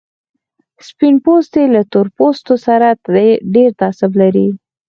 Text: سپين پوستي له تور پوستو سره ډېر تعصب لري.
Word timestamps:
سپين 0.87 1.15
پوستي 1.25 1.63
له 1.73 1.81
تور 1.91 2.07
پوستو 2.17 2.53
سره 2.65 2.87
ډېر 3.55 3.69
تعصب 3.81 4.11
لري. 4.21 4.47